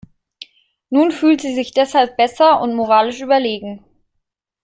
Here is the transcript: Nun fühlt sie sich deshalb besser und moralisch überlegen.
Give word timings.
Nun 0.89 1.11
fühlt 1.11 1.41
sie 1.41 1.53
sich 1.53 1.73
deshalb 1.75 2.17
besser 2.17 2.59
und 2.59 2.73
moralisch 2.73 3.19
überlegen. 3.21 3.83